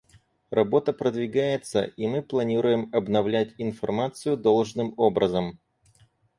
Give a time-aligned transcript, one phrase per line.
[0.49, 5.59] Работа продвигается, и мы планируем обновлять информацию должным образом.